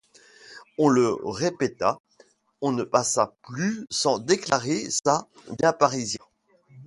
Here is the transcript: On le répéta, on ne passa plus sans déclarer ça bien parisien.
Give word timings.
On 0.79 0.89
le 0.89 1.13
répéta, 1.23 1.99
on 2.61 2.71
ne 2.71 2.81
passa 2.83 3.35
plus 3.43 3.85
sans 3.91 4.17
déclarer 4.17 4.87
ça 4.89 5.27
bien 5.59 5.73
parisien. 5.73 6.25